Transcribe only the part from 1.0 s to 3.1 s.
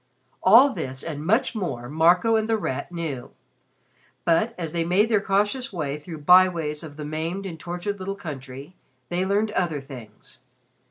and much more Marco and The Rat